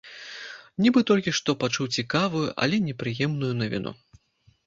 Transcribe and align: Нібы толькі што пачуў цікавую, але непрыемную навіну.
Нібы 0.83 0.99
толькі 1.09 1.33
што 1.39 1.53
пачуў 1.63 1.85
цікавую, 1.97 2.43
але 2.67 2.75
непрыемную 2.87 3.51
навіну. 3.61 3.91